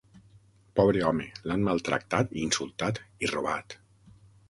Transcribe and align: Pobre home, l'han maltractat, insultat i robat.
Pobre 0.79 1.03
home, 1.09 1.27
l'han 1.51 1.67
maltractat, 1.69 2.35
insultat 2.47 3.05
i 3.27 3.35
robat. 3.37 3.81